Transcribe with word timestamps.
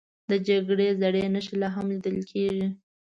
د 0.29 0.31
جګړې 0.47 0.87
زړې 1.01 1.23
نښې 1.33 1.55
لا 1.61 1.69
هم 1.75 1.85
لیدل 1.93 2.17
کېږي. 2.31 2.65